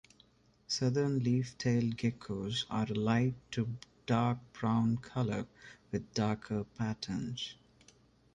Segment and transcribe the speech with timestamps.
[0.67, 3.67] Southern leaf tailed geckos are a light to
[4.07, 5.45] dark brown colour
[5.91, 7.53] with darker patterns.